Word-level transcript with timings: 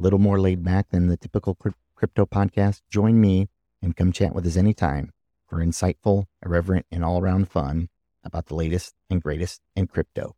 little 0.00 0.18
more 0.18 0.40
laid 0.40 0.64
back 0.64 0.88
than 0.90 1.08
the 1.08 1.16
typical 1.16 1.56
crypto 1.94 2.26
podcast. 2.26 2.80
Join 2.90 3.20
me 3.20 3.48
and 3.82 3.94
come 3.96 4.12
chat 4.12 4.34
with 4.34 4.46
us 4.46 4.56
anytime 4.56 5.12
for 5.46 5.58
insightful, 5.58 6.24
irreverent, 6.44 6.86
and 6.90 7.04
all 7.04 7.20
around 7.20 7.50
fun 7.50 7.88
about 8.24 8.46
the 8.46 8.54
latest 8.54 8.94
and 9.10 9.22
greatest 9.22 9.60
in 9.76 9.86
crypto. 9.86 10.36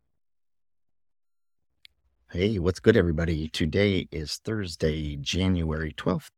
Hey, 2.31 2.59
what's 2.59 2.81
good, 2.81 2.97
everybody? 2.97 3.49
Today 3.49 4.09
is 4.11 4.41
Thursday, 4.43 5.17
January 5.17 5.93
12th, 5.93 6.31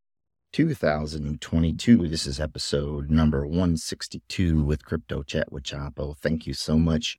2022. 0.53 2.09
This 2.09 2.27
is 2.27 2.41
episode 2.41 3.11
number 3.11 3.47
162 3.47 4.63
with 4.65 4.85
Crypto 4.85 5.23
Chat 5.23 5.53
with 5.53 5.63
Chapo. 5.63 6.17
Thank 6.17 6.47
you 6.47 6.53
so 6.53 6.77
much 6.79 7.19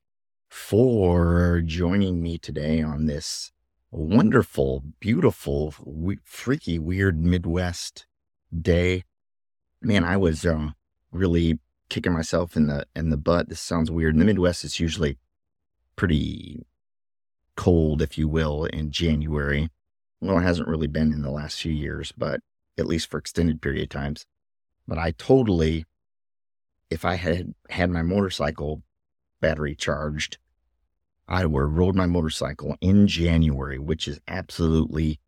for 0.49 1.61
joining 1.65 2.21
me 2.21 2.37
today 2.37 2.81
on 2.81 3.05
this 3.05 3.51
wonderful, 3.95 4.83
beautiful, 4.99 5.73
we- 5.83 6.19
freaky, 6.23 6.77
weird 6.79 7.23
Midwest 7.23 8.05
day. 8.55 9.03
Man, 9.81 10.03
I 10.03 10.17
was 10.17 10.45
uh, 10.45 10.69
really 11.11 11.59
kicking 11.89 12.13
myself 12.13 12.57
in 12.57 12.67
the 12.67 12.85
in 12.95 13.09
the 13.09 13.17
butt. 13.17 13.49
This 13.49 13.61
sounds 13.61 13.91
weird. 13.91 14.15
In 14.15 14.19
the 14.19 14.25
Midwest, 14.25 14.63
it's 14.63 14.79
usually 14.79 15.17
pretty 15.95 16.65
cold, 17.55 18.01
if 18.01 18.17
you 18.17 18.27
will, 18.27 18.65
in 18.65 18.91
January. 18.91 19.69
Well, 20.21 20.39
it 20.39 20.43
hasn't 20.43 20.67
really 20.67 20.87
been 20.87 21.13
in 21.13 21.21
the 21.21 21.31
last 21.31 21.61
few 21.61 21.71
years, 21.71 22.11
but 22.11 22.41
at 22.77 22.87
least 22.87 23.09
for 23.09 23.17
extended 23.17 23.61
period 23.61 23.83
of 23.83 23.89
times. 23.89 24.25
But 24.87 24.97
I 24.97 25.11
totally, 25.11 25.85
if 26.89 27.05
I 27.05 27.15
had 27.15 27.53
had 27.69 27.89
my 27.89 28.01
motorcycle 28.01 28.83
battery 29.39 29.75
charged, 29.75 30.37
I 31.27 31.39
have 31.39 31.51
rode 31.51 31.95
my 31.95 32.05
motorcycle 32.05 32.77
in 32.81 33.07
January, 33.07 33.79
which 33.79 34.07
is 34.07 34.19
absolutely 34.27 35.19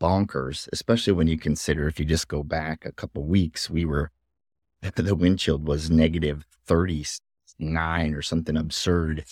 bonkers, 0.00 0.68
especially 0.72 1.12
when 1.12 1.28
you 1.28 1.38
consider 1.38 1.86
if 1.86 1.98
you 1.98 2.06
just 2.06 2.28
go 2.28 2.42
back 2.42 2.84
a 2.84 2.92
couple 2.92 3.24
weeks, 3.24 3.68
we 3.68 3.84
were 3.84 4.10
the 4.96 5.14
wind 5.14 5.38
chill 5.38 5.58
was 5.58 5.90
negative 5.90 6.46
39 6.66 8.14
or 8.14 8.22
something 8.22 8.56
absurd. 8.56 9.24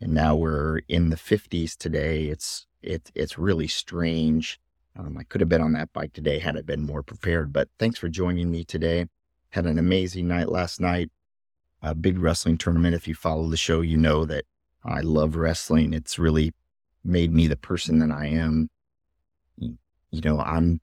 And 0.00 0.12
now 0.12 0.34
we're 0.34 0.80
in 0.88 1.10
the 1.10 1.16
50s 1.16 1.76
today. 1.76 2.26
It's 2.26 2.66
it, 2.82 3.10
it's 3.14 3.38
really 3.38 3.68
strange. 3.68 4.60
Um, 4.96 5.16
I 5.18 5.24
could 5.24 5.40
have 5.40 5.48
been 5.48 5.60
on 5.60 5.72
that 5.72 5.92
bike 5.92 6.12
today 6.12 6.38
had 6.38 6.56
I 6.56 6.62
been 6.62 6.82
more 6.82 7.02
prepared. 7.02 7.52
But 7.52 7.68
thanks 7.78 7.98
for 7.98 8.08
joining 8.08 8.50
me 8.50 8.64
today. 8.64 9.06
Had 9.50 9.66
an 9.66 9.78
amazing 9.78 10.28
night 10.28 10.48
last 10.48 10.80
night. 10.80 11.10
A 11.82 11.94
big 11.94 12.18
wrestling 12.18 12.58
tournament. 12.58 12.94
If 12.94 13.06
you 13.06 13.14
follow 13.14 13.48
the 13.48 13.56
show, 13.56 13.80
you 13.80 13.96
know 13.96 14.24
that 14.24 14.44
I 14.84 15.00
love 15.00 15.36
wrestling. 15.36 15.92
It's 15.92 16.18
really 16.18 16.54
made 17.04 17.32
me 17.32 17.46
the 17.46 17.56
person 17.56 17.98
that 18.00 18.10
I 18.10 18.26
am. 18.26 18.70
You 19.56 20.20
know, 20.24 20.40
I'm 20.40 20.80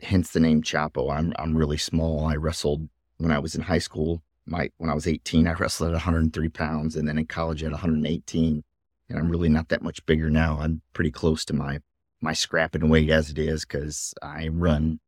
hence 0.00 0.30
the 0.30 0.40
name 0.40 0.62
Chapo. 0.62 1.12
I'm 1.12 1.32
I'm 1.38 1.56
really 1.56 1.76
small. 1.76 2.26
I 2.26 2.34
wrestled 2.34 2.88
when 3.18 3.32
I 3.32 3.38
was 3.38 3.54
in 3.54 3.62
high 3.62 3.78
school, 3.78 4.22
my 4.46 4.70
when 4.78 4.90
I 4.90 4.94
was 4.94 5.06
18, 5.06 5.46
I 5.46 5.52
wrestled 5.52 5.90
at 5.90 5.94
103 5.94 6.48
pounds, 6.48 6.96
and 6.96 7.06
then 7.06 7.18
in 7.18 7.26
college 7.26 7.62
at 7.62 7.72
118. 7.72 8.64
And 9.10 9.18
I'm 9.18 9.28
really 9.28 9.48
not 9.48 9.68
that 9.68 9.82
much 9.82 10.04
bigger 10.06 10.30
now. 10.30 10.58
I'm 10.60 10.82
pretty 10.92 11.10
close 11.10 11.44
to 11.46 11.54
my 11.54 11.80
my 12.20 12.32
scrapping 12.32 12.88
weight 12.88 13.10
as 13.10 13.30
it 13.30 13.38
is 13.38 13.64
because 13.64 14.12
I 14.22 14.48
run, 14.48 15.00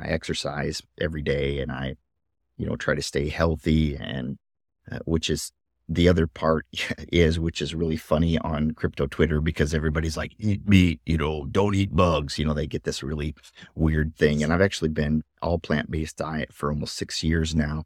I 0.00 0.08
exercise 0.08 0.82
every 1.00 1.22
day, 1.22 1.60
and 1.60 1.70
I, 1.70 1.96
you 2.56 2.66
know, 2.66 2.76
try 2.76 2.94
to 2.94 3.02
stay 3.02 3.28
healthy, 3.28 3.96
and 3.96 4.38
uh, 4.90 4.98
which 5.04 5.30
is 5.30 5.52
the 5.88 6.08
other 6.08 6.26
part 6.26 6.66
is, 7.12 7.38
which 7.38 7.62
is 7.62 7.74
really 7.74 7.96
funny 7.96 8.38
on 8.38 8.72
crypto 8.72 9.06
Twitter 9.06 9.40
because 9.40 9.74
everybody's 9.74 10.16
like, 10.16 10.32
eat 10.38 10.68
meat, 10.68 11.00
you 11.06 11.18
know, 11.18 11.46
don't 11.50 11.74
eat 11.74 11.94
bugs. 11.94 12.38
You 12.38 12.46
know, 12.46 12.54
they 12.54 12.66
get 12.66 12.84
this 12.84 13.02
really 13.02 13.34
weird 13.74 14.16
thing. 14.16 14.42
And 14.42 14.52
I've 14.52 14.60
actually 14.60 14.90
been 14.90 15.22
all 15.42 15.58
plant 15.58 15.90
based 15.90 16.16
diet 16.16 16.52
for 16.52 16.70
almost 16.70 16.96
six 16.96 17.22
years 17.22 17.54
now. 17.54 17.84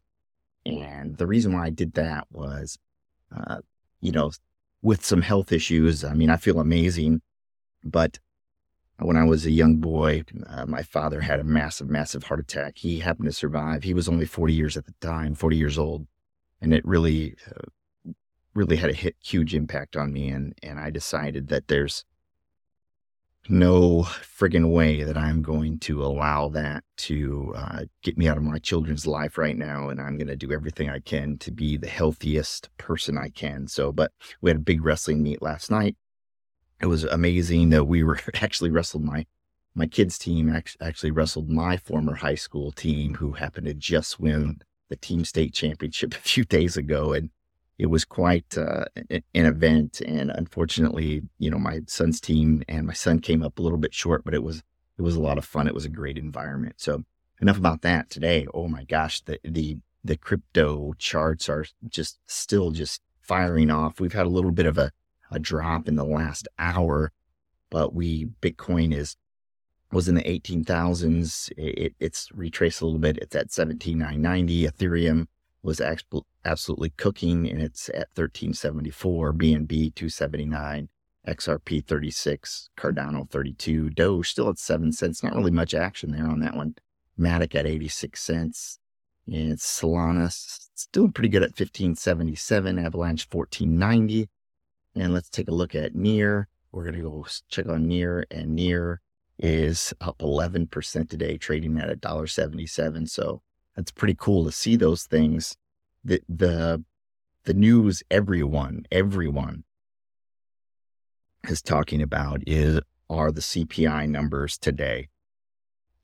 And 0.65 1.17
the 1.17 1.27
reason 1.27 1.53
why 1.53 1.65
I 1.65 1.69
did 1.69 1.93
that 1.93 2.27
was, 2.31 2.77
uh, 3.35 3.57
you 3.99 4.11
know, 4.11 4.31
with 4.81 5.05
some 5.05 5.21
health 5.21 5.51
issues. 5.51 6.03
I 6.03 6.13
mean, 6.13 6.29
I 6.29 6.37
feel 6.37 6.59
amazing, 6.59 7.21
but 7.83 8.19
when 8.97 9.17
I 9.17 9.23
was 9.23 9.45
a 9.45 9.51
young 9.51 9.77
boy, 9.77 10.23
uh, 10.47 10.65
my 10.67 10.83
father 10.83 11.21
had 11.21 11.39
a 11.39 11.43
massive, 11.43 11.89
massive 11.89 12.23
heart 12.23 12.39
attack. 12.39 12.77
He 12.77 12.99
happened 12.99 13.27
to 13.27 13.31
survive. 13.31 13.83
He 13.83 13.95
was 13.95 14.07
only 14.07 14.25
40 14.25 14.53
years 14.53 14.77
at 14.77 14.85
the 14.85 14.93
time, 15.01 15.33
40 15.33 15.57
years 15.57 15.77
old. 15.77 16.05
And 16.61 16.73
it 16.73 16.85
really 16.85 17.35
uh, 17.47 17.61
really 18.53 18.75
had 18.75 18.89
a 18.89 18.93
hit, 18.93 19.15
huge 19.23 19.55
impact 19.55 19.95
on 19.95 20.11
me. 20.11 20.29
And, 20.29 20.53
and 20.61 20.79
I 20.79 20.89
decided 20.89 21.47
that 21.47 21.67
there's 21.67 22.05
no 23.49 24.03
friggin' 24.03 24.71
way 24.71 25.03
that 25.03 25.17
I'm 25.17 25.41
going 25.41 25.79
to 25.79 26.03
allow 26.03 26.49
that 26.49 26.83
to 26.97 27.53
uh, 27.55 27.79
get 28.03 28.17
me 28.17 28.27
out 28.27 28.37
of 28.37 28.43
my 28.43 28.59
children's 28.59 29.07
life 29.07 29.37
right 29.37 29.57
now. 29.57 29.89
And 29.89 29.99
I'm 29.99 30.17
going 30.17 30.27
to 30.27 30.35
do 30.35 30.51
everything 30.51 30.89
I 30.89 30.99
can 30.99 31.37
to 31.39 31.51
be 31.51 31.77
the 31.77 31.87
healthiest 31.87 32.69
person 32.77 33.17
I 33.17 33.29
can. 33.29 33.67
So, 33.67 33.91
but 33.91 34.11
we 34.41 34.49
had 34.49 34.57
a 34.57 34.61
big 34.61 34.83
wrestling 34.83 35.23
meet 35.23 35.41
last 35.41 35.71
night. 35.71 35.95
It 36.81 36.87
was 36.87 37.03
amazing 37.03 37.69
that 37.69 37.85
we 37.85 38.03
were 38.03 38.19
actually 38.35 38.69
wrestled 38.69 39.03
my 39.03 39.25
my 39.73 39.87
kids 39.87 40.17
team 40.17 40.53
actually 40.81 41.11
wrestled 41.11 41.49
my 41.49 41.77
former 41.77 42.15
high 42.15 42.35
school 42.35 42.73
team 42.73 43.15
who 43.15 43.31
happened 43.31 43.67
to 43.67 43.73
just 43.73 44.19
win 44.19 44.59
the 44.89 44.97
team 44.97 45.23
state 45.23 45.53
championship 45.53 46.13
a 46.15 46.17
few 46.17 46.43
days 46.43 46.77
ago 46.77 47.13
and 47.13 47.29
it 47.81 47.89
was 47.89 48.05
quite 48.05 48.55
uh, 48.59 48.85
an 49.09 49.23
event. 49.33 50.01
And 50.01 50.29
unfortunately, 50.29 51.23
you 51.39 51.49
know, 51.49 51.57
my 51.57 51.81
son's 51.87 52.21
team 52.21 52.61
and 52.69 52.85
my 52.85 52.93
son 52.93 53.17
came 53.17 53.41
up 53.41 53.57
a 53.57 53.61
little 53.63 53.79
bit 53.79 53.91
short, 53.91 54.23
but 54.23 54.35
it 54.35 54.43
was 54.43 54.61
it 54.99 55.01
was 55.01 55.15
a 55.15 55.19
lot 55.19 55.39
of 55.39 55.45
fun. 55.45 55.67
It 55.67 55.73
was 55.73 55.85
a 55.85 55.89
great 55.89 56.19
environment. 56.19 56.75
So 56.77 57.05
enough 57.41 57.57
about 57.57 57.81
that 57.81 58.11
today. 58.11 58.45
Oh 58.53 58.67
my 58.67 58.83
gosh, 58.83 59.21
the 59.21 59.39
the 59.43 59.79
the 60.03 60.15
crypto 60.15 60.93
charts 60.99 61.49
are 61.49 61.65
just 61.89 62.19
still 62.27 62.69
just 62.69 63.01
firing 63.19 63.71
off. 63.71 63.99
We've 63.99 64.13
had 64.13 64.27
a 64.27 64.35
little 64.37 64.51
bit 64.51 64.67
of 64.67 64.77
a, 64.77 64.91
a 65.31 65.39
drop 65.39 65.87
in 65.87 65.95
the 65.95 66.05
last 66.05 66.47
hour, 66.59 67.11
but 67.71 67.95
we 67.95 68.27
Bitcoin 68.43 68.93
is 68.93 69.15
was 69.91 70.07
in 70.07 70.13
the 70.13 70.21
18,000s. 70.21 71.51
It, 71.57 71.95
it's 71.99 72.29
retraced 72.31 72.81
a 72.81 72.85
little 72.85 72.99
bit. 72.99 73.17
It's 73.17 73.35
at 73.35 73.51
17,990. 73.51 74.67
Ethereum 74.67 75.25
was 75.63 75.81
absolutely 76.43 76.89
cooking 76.97 77.49
and 77.49 77.61
it's 77.61 77.89
at 77.89 78.09
1374, 78.15 79.33
BNB 79.33 79.93
279, 79.95 80.89
XRP 81.27 81.85
36, 81.85 82.69
Cardano 82.77 83.29
32, 83.29 83.91
Doge 83.91 84.29
still 84.29 84.49
at 84.49 84.57
7 84.57 84.91
cents. 84.91 85.23
Not 85.23 85.35
really 85.35 85.51
much 85.51 85.73
action 85.73 86.11
there 86.11 86.27
on 86.27 86.39
that 86.39 86.55
one. 86.55 86.75
Matic 87.19 87.53
at 87.53 87.67
86 87.67 88.21
cents. 88.21 88.79
And 89.27 89.57
Solana 89.57 90.31
still 90.73 91.09
pretty 91.09 91.29
good 91.29 91.43
at 91.43 91.51
1577, 91.51 92.79
Avalanche 92.79 93.27
1490. 93.31 94.29
And 94.95 95.13
let's 95.13 95.29
take 95.29 95.47
a 95.47 95.53
look 95.53 95.75
at 95.75 95.93
Near. 95.95 96.47
We're 96.71 96.83
going 96.83 96.95
to 96.95 97.01
go 97.01 97.25
check 97.49 97.67
on 97.67 97.87
Near, 97.87 98.25
and 98.31 98.55
Near 98.55 99.01
is 99.37 99.93
up 100.01 100.17
11% 100.19 101.09
today, 101.09 101.37
trading 101.37 101.77
at 101.79 102.01
$1.77. 102.01 103.09
So 103.09 103.41
that's 103.75 103.91
pretty 103.91 104.15
cool 104.17 104.43
to 104.45 104.51
see 104.51 104.75
those 104.75 105.03
things. 105.03 105.55
The 106.03 106.21
the 106.27 106.83
the 107.43 107.53
news 107.53 108.03
everyone 108.09 108.85
everyone 108.91 109.63
is 111.47 111.61
talking 111.61 112.01
about 112.01 112.41
is 112.47 112.79
are 113.09 113.31
the 113.31 113.41
CPI 113.41 114.09
numbers 114.09 114.57
today, 114.57 115.09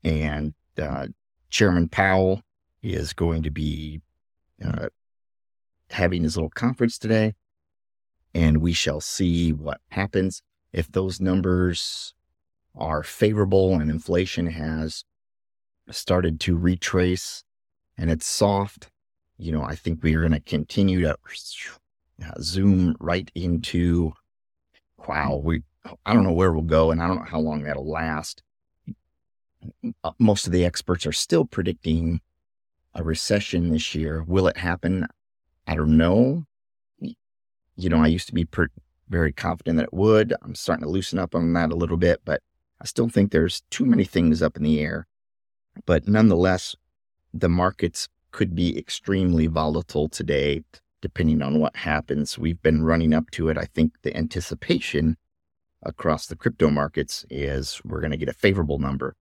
and 0.04 0.54
uh, 0.80 1.08
Chairman 1.50 1.88
Powell 1.88 2.42
is 2.82 3.12
going 3.12 3.42
to 3.42 3.50
be 3.50 4.00
uh, 4.64 4.88
having 5.90 6.22
his 6.22 6.36
little 6.36 6.50
conference 6.50 6.98
today, 6.98 7.34
and 8.34 8.58
we 8.58 8.72
shall 8.72 9.00
see 9.00 9.52
what 9.52 9.80
happens 9.90 10.42
if 10.72 10.90
those 10.92 11.20
numbers 11.20 12.14
are 12.74 13.02
favorable 13.02 13.74
and 13.74 13.90
inflation 13.90 14.46
has 14.46 15.04
started 15.90 16.38
to 16.40 16.56
retrace 16.56 17.42
and 17.96 18.10
it's 18.10 18.26
soft, 18.26 18.90
you 19.38 19.52
know, 19.52 19.62
I 19.62 19.74
think 19.74 20.02
we 20.02 20.14
are 20.14 20.20
going 20.20 20.32
to 20.32 20.40
continue 20.40 21.00
to 21.02 21.16
uh, 22.26 22.30
zoom 22.40 22.96
right 23.00 23.30
into, 23.34 24.12
wow, 25.08 25.40
we, 25.42 25.62
I 26.04 26.12
don't 26.12 26.24
know 26.24 26.32
where 26.32 26.52
we'll 26.52 26.62
go 26.62 26.90
and 26.90 27.02
I 27.02 27.06
don't 27.06 27.18
know 27.18 27.24
how 27.24 27.40
long 27.40 27.62
that'll 27.62 27.88
last. 27.88 28.42
uh, 30.04 30.12
most 30.18 30.46
of 30.46 30.52
the 30.52 30.64
experts 30.64 31.06
are 31.06 31.12
still 31.12 31.44
predicting 31.44 32.20
a 32.94 33.02
recession 33.02 33.70
this 33.70 33.94
year. 33.94 34.24
Will 34.26 34.48
it 34.48 34.56
happen? 34.56 35.06
I 35.66 35.74
don't 35.76 35.96
know. 35.96 36.44
You 37.00 37.88
know, 37.88 37.98
I 38.02 38.08
used 38.08 38.26
to 38.28 38.34
be 38.34 38.44
per- 38.44 38.70
very 39.08 39.32
confident 39.32 39.76
that 39.76 39.84
it 39.84 39.94
would. 39.94 40.34
I'm 40.42 40.54
starting 40.54 40.84
to 40.84 40.90
loosen 40.90 41.18
up 41.18 41.34
on 41.34 41.52
that 41.52 41.72
a 41.72 41.76
little 41.76 41.96
bit, 41.96 42.20
but 42.24 42.42
I 42.80 42.86
still 42.86 43.08
think 43.08 43.30
there's 43.30 43.62
too 43.70 43.86
many 43.86 44.04
things 44.04 44.42
up 44.42 44.56
in 44.56 44.62
the 44.62 44.80
air. 44.80 45.06
But 45.86 46.08
nonetheless, 46.08 46.74
the 47.32 47.48
markets 47.48 48.08
could 48.30 48.54
be 48.54 48.78
extremely 48.78 49.46
volatile 49.46 50.08
today, 50.08 50.62
depending 51.00 51.42
on 51.42 51.60
what 51.60 51.76
happens. 51.76 52.38
We've 52.38 52.60
been 52.62 52.82
running 52.82 53.14
up 53.14 53.30
to 53.32 53.48
it. 53.48 53.58
I 53.58 53.64
think 53.64 53.92
the 54.02 54.16
anticipation 54.16 55.16
across 55.82 56.26
the 56.26 56.36
crypto 56.36 56.70
markets 56.70 57.24
is 57.30 57.80
we're 57.84 58.00
going 58.00 58.10
to 58.10 58.16
get 58.16 58.28
a 58.28 58.34
favorable 58.34 58.78
number. 58.78 59.16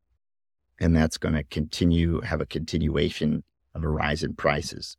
And 0.79 0.95
that's 0.95 1.17
going 1.17 1.35
to 1.35 1.43
continue, 1.43 2.21
have 2.21 2.41
a 2.41 2.45
continuation 2.45 3.43
of 3.73 3.83
a 3.83 3.89
rise 3.89 4.23
in 4.23 4.33
prices. 4.35 4.97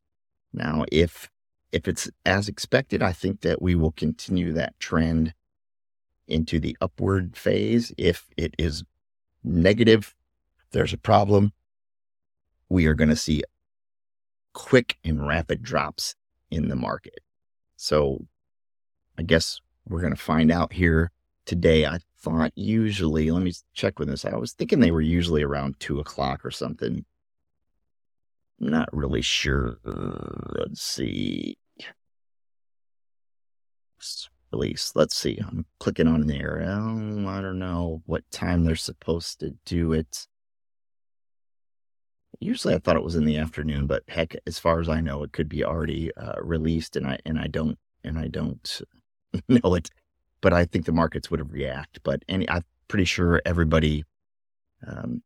Now, 0.52 0.84
if 0.90 1.30
if 1.70 1.86
it's 1.86 2.08
as 2.24 2.48
expected, 2.48 3.02
I 3.02 3.12
think 3.12 3.42
that 3.42 3.60
we 3.60 3.74
will 3.74 3.92
continue 3.92 4.52
that 4.52 4.78
trend 4.80 5.34
into 6.26 6.58
the 6.58 6.76
upward 6.80 7.36
phase. 7.36 7.92
If 7.98 8.26
it 8.38 8.54
is 8.58 8.84
negative, 9.44 10.14
there's 10.70 10.94
a 10.94 10.98
problem. 10.98 11.52
We 12.70 12.86
are 12.86 12.94
going 12.94 13.10
to 13.10 13.16
see 13.16 13.42
quick 14.58 14.98
and 15.04 15.24
rapid 15.24 15.62
drops 15.62 16.16
in 16.50 16.66
the 16.68 16.74
market. 16.74 17.20
So 17.76 18.26
I 19.16 19.22
guess 19.22 19.60
we're 19.88 20.00
going 20.00 20.14
to 20.14 20.20
find 20.20 20.50
out 20.50 20.72
here 20.72 21.12
today. 21.46 21.86
I 21.86 22.00
thought 22.18 22.50
usually, 22.56 23.30
let 23.30 23.44
me 23.44 23.52
check 23.72 24.00
with 24.00 24.08
this. 24.08 24.24
I 24.24 24.34
was 24.34 24.54
thinking 24.54 24.80
they 24.80 24.90
were 24.90 25.00
usually 25.00 25.44
around 25.44 25.78
two 25.78 26.00
o'clock 26.00 26.44
or 26.44 26.50
something. 26.50 27.04
I'm 28.60 28.68
not 28.68 28.88
really 28.92 29.22
sure. 29.22 29.78
Let's 29.84 30.82
see. 30.82 31.56
Release. 34.50 34.90
Let's 34.96 35.16
see. 35.16 35.38
I'm 35.40 35.66
clicking 35.78 36.08
on 36.08 36.26
there. 36.26 36.64
Oh, 36.66 37.28
I 37.28 37.40
don't 37.40 37.60
know 37.60 38.02
what 38.06 38.28
time 38.32 38.64
they're 38.64 38.74
supposed 38.74 39.38
to 39.38 39.54
do 39.64 39.92
it. 39.92 40.26
Usually, 42.40 42.74
I 42.74 42.78
thought 42.78 42.96
it 42.96 43.02
was 43.02 43.16
in 43.16 43.24
the 43.24 43.36
afternoon, 43.38 43.86
but 43.86 44.04
heck, 44.08 44.36
as 44.46 44.58
far 44.58 44.80
as 44.80 44.88
I 44.88 45.00
know, 45.00 45.22
it 45.22 45.32
could 45.32 45.48
be 45.48 45.64
already 45.64 46.14
uh, 46.14 46.40
released, 46.40 46.94
and 46.96 47.06
I 47.06 47.18
and 47.24 47.38
I 47.38 47.46
don't 47.46 47.78
and 48.04 48.18
I 48.18 48.28
don't 48.28 48.82
know 49.48 49.74
it. 49.74 49.90
But 50.40 50.52
I 50.52 50.64
think 50.64 50.84
the 50.84 50.92
markets 50.92 51.30
would 51.30 51.40
have 51.40 51.52
react. 51.52 52.00
But 52.04 52.22
any, 52.28 52.48
I'm 52.48 52.64
pretty 52.86 53.06
sure 53.06 53.42
everybody 53.44 54.04
um, 54.86 55.22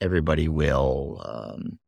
everybody 0.00 0.48
will 0.48 1.22
um, 1.24 1.78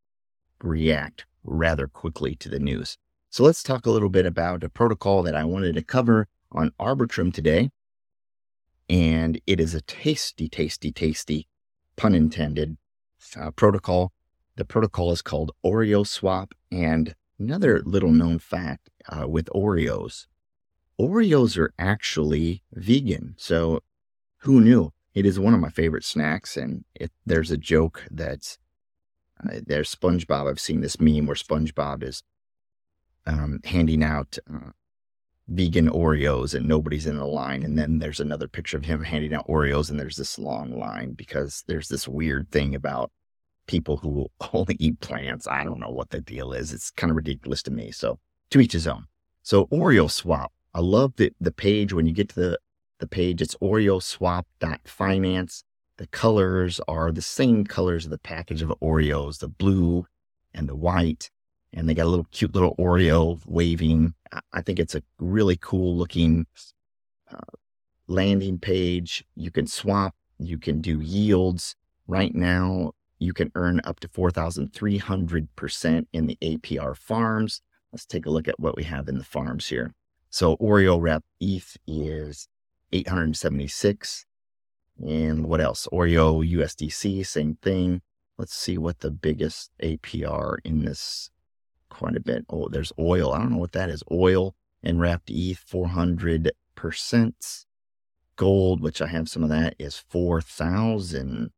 react 0.62 1.26
rather 1.44 1.86
quickly 1.86 2.34
to 2.36 2.48
the 2.48 2.58
news. 2.58 2.96
So 3.30 3.44
let's 3.44 3.62
talk 3.62 3.86
a 3.86 3.90
little 3.90 4.08
bit 4.08 4.24
about 4.24 4.64
a 4.64 4.68
protocol 4.68 5.22
that 5.24 5.36
I 5.36 5.44
wanted 5.44 5.74
to 5.74 5.82
cover 5.82 6.26
on 6.52 6.72
Arbitrum 6.80 7.32
today. 7.32 7.70
And 8.88 9.40
it 9.46 9.60
is 9.60 9.74
a 9.74 9.82
tasty, 9.82 10.48
tasty, 10.48 10.92
tasty, 10.92 11.46
pun 11.96 12.14
intended, 12.14 12.76
uh, 13.38 13.50
protocol. 13.50 14.12
The 14.56 14.64
protocol 14.64 15.12
is 15.12 15.22
called 15.22 15.52
Oreo 15.64 16.06
Swap. 16.06 16.54
And 16.70 17.14
another 17.38 17.82
little 17.84 18.12
known 18.12 18.38
fact 18.38 18.90
uh, 19.08 19.26
with 19.28 19.46
Oreos 19.54 20.26
Oreos 20.98 21.58
are 21.58 21.72
actually 21.78 22.62
vegan. 22.72 23.34
So 23.36 23.82
who 24.38 24.60
knew? 24.60 24.92
It 25.14 25.26
is 25.26 25.38
one 25.38 25.54
of 25.54 25.60
my 25.60 25.70
favorite 25.70 26.04
snacks, 26.04 26.56
and 26.56 26.84
it, 26.94 27.10
there's 27.24 27.50
a 27.50 27.56
joke 27.56 28.04
that 28.10 28.58
uh, 29.42 29.60
there's 29.66 29.94
SpongeBob. 29.94 30.48
I've 30.48 30.60
seen 30.60 30.80
this 30.80 31.00
meme 31.00 31.26
where 31.26 31.36
SpongeBob 31.36 32.02
is 32.02 32.22
um, 33.26 33.60
handing 33.64 34.02
out 34.02 34.38
uh, 34.52 34.70
vegan 35.48 35.88
Oreos, 35.88 36.54
and 36.54 36.66
nobody's 36.66 37.06
in 37.06 37.16
the 37.16 37.26
line. 37.26 37.62
And 37.62 37.78
then 37.78 37.98
there's 37.98 38.20
another 38.20 38.48
picture 38.48 38.76
of 38.76 38.84
him 38.84 39.04
handing 39.04 39.34
out 39.34 39.46
Oreos, 39.46 39.90
and 39.90 39.98
there's 39.98 40.16
this 40.16 40.38
long 40.38 40.78
line 40.78 41.12
because 41.12 41.64
there's 41.66 41.88
this 41.88 42.08
weird 42.08 42.50
thing 42.50 42.74
about 42.74 43.10
people 43.66 43.98
who 43.98 44.28
only 44.52 44.76
eat 44.78 45.00
plants. 45.00 45.46
I 45.46 45.64
don't 45.64 45.80
know 45.80 45.90
what 45.90 46.10
the 46.10 46.20
deal 46.20 46.52
is. 46.52 46.72
It's 46.72 46.90
kind 46.90 47.10
of 47.10 47.16
ridiculous 47.16 47.62
to 47.64 47.70
me. 47.70 47.90
So 47.90 48.18
to 48.50 48.60
each 48.60 48.72
his 48.72 48.86
own. 48.86 49.06
So 49.42 49.66
Oreo 49.66 50.10
swap. 50.10 50.52
I 50.74 50.80
love 50.80 51.14
the, 51.16 51.32
the 51.40 51.52
page 51.52 51.92
when 51.92 52.06
you 52.06 52.12
get 52.12 52.28
to 52.30 52.40
the 52.40 52.58
the 52.98 53.06
page. 53.06 53.42
It's 53.42 53.54
oreoswap.finance. 53.56 55.64
The 55.98 56.06
colors 56.08 56.80
are 56.88 57.12
the 57.12 57.22
same 57.22 57.64
colors 57.64 58.04
of 58.04 58.10
the 58.10 58.18
package 58.18 58.62
of 58.62 58.74
Oreos, 58.82 59.38
the 59.38 59.48
blue 59.48 60.06
and 60.52 60.68
the 60.68 60.76
white. 60.76 61.30
And 61.72 61.88
they 61.88 61.94
got 61.94 62.06
a 62.06 62.10
little 62.10 62.26
cute 62.30 62.54
little 62.54 62.76
Oreo 62.76 63.40
waving. 63.46 64.14
I 64.52 64.62
think 64.62 64.78
it's 64.78 64.94
a 64.94 65.02
really 65.18 65.56
cool 65.56 65.96
looking 65.96 66.46
uh, 67.30 67.56
landing 68.06 68.58
page. 68.58 69.24
You 69.34 69.50
can 69.50 69.66
swap, 69.66 70.14
you 70.38 70.58
can 70.58 70.80
do 70.80 71.00
yields. 71.00 71.76
Right 72.06 72.34
now, 72.34 72.92
you 73.18 73.32
can 73.32 73.50
earn 73.54 73.80
up 73.84 74.00
to 74.00 74.08
4,300% 74.08 76.06
in 76.12 76.26
the 76.26 76.38
APR 76.42 76.96
farms. 76.96 77.62
Let's 77.92 78.06
take 78.06 78.26
a 78.26 78.30
look 78.30 78.46
at 78.46 78.60
what 78.60 78.76
we 78.76 78.84
have 78.84 79.08
in 79.08 79.18
the 79.18 79.24
farms 79.24 79.68
here. 79.68 79.94
So 80.30 80.56
Oreo 80.58 81.00
Wrap 81.00 81.24
ETH 81.40 81.76
is 81.86 82.48
876. 82.92 84.26
And 85.04 85.46
what 85.46 85.60
else? 85.60 85.88
Oreo 85.92 86.46
USDC, 86.46 87.26
same 87.26 87.56
thing. 87.62 88.02
Let's 88.38 88.54
see 88.54 88.76
what 88.76 89.00
the 89.00 89.10
biggest 89.10 89.70
APR 89.82 90.58
in 90.64 90.84
this 90.84 91.30
quite 91.96 92.16
a 92.16 92.20
bit. 92.20 92.44
Oh, 92.50 92.68
there's 92.68 92.92
oil. 92.98 93.32
I 93.32 93.38
don't 93.38 93.52
know 93.52 93.58
what 93.58 93.72
that 93.72 93.88
is. 93.88 94.02
Oil 94.10 94.54
and 94.82 95.00
wrapped 95.00 95.30
ETH 95.30 95.64
400%. 95.66 97.64
Gold, 98.36 98.82
which 98.82 99.00
I 99.00 99.06
have 99.06 99.30
some 99.30 99.42
of 99.42 99.48
that, 99.48 99.74
is 99.78 99.96
4,000. 99.96 101.50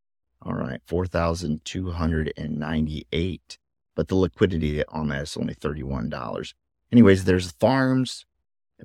All 0.43 0.55
right, 0.55 0.81
4,298. 0.87 3.59
But 3.97 4.07
the 4.07 4.15
liquidity 4.15 4.85
on 4.85 5.09
that 5.09 5.23
is 5.23 5.37
only 5.37 5.57
$31. 5.57 6.55
Anyways, 6.93 7.25
there's 7.25 7.51
farms, 7.51 8.25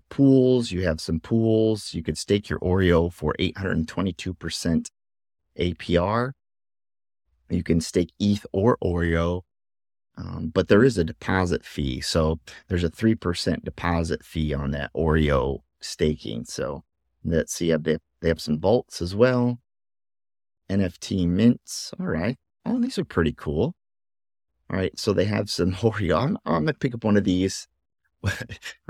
pools. 0.10 0.72
You 0.72 0.82
have 0.88 1.00
some 1.00 1.20
pools. 1.20 1.94
You 1.94 2.02
could 2.02 2.18
stake 2.18 2.50
your 2.50 2.58
Oreo 2.60 3.14
for 3.14 3.36
822% 3.40 4.90
APR. 5.60 6.32
You 7.50 7.62
can 7.62 7.80
stake 7.80 8.12
ETH 8.20 8.44
or 8.52 8.80
Oreo, 8.84 9.44
um, 10.18 10.52
but 10.54 10.68
there 10.68 10.84
is 10.84 10.98
a 10.98 11.04
deposit 11.04 11.66
fee. 11.66 12.02
So 12.02 12.40
there's 12.68 12.84
a 12.84 12.90
3% 12.90 13.64
deposit 13.64 14.24
fee 14.24 14.54
on 14.54 14.72
that 14.72 14.92
Oreo 14.94 15.60
staking. 15.82 16.46
So 16.46 16.84
let's 17.24 17.54
see, 17.54 17.76
they, 17.76 17.98
they 18.22 18.28
have 18.28 18.42
some 18.42 18.60
vaults 18.60 19.02
as 19.02 19.16
well. 19.16 19.60
NFT 20.70 21.28
mints. 21.28 21.94
All 22.00 22.06
right. 22.06 22.38
Oh, 22.66 22.80
these 22.80 22.98
are 22.98 23.06
pretty 23.06 23.34
cool. 23.34 23.76
All 24.70 24.78
right. 24.78 24.98
So 24.98 25.14
they 25.14 25.26
have 25.26 25.50
some 25.50 25.72
Oreo. 25.74 26.22
I'm, 26.22 26.38
I'm 26.46 26.64
going 26.64 26.68
to 26.68 26.74
pick 26.74 26.94
up 26.94 27.04
one 27.04 27.18
of 27.18 27.24
these. 27.24 27.68
I 28.26 28.32